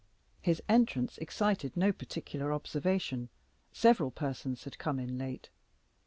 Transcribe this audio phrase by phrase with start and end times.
[0.41, 3.29] His entrance excited no particular observation:
[3.71, 5.51] several persons had come in late.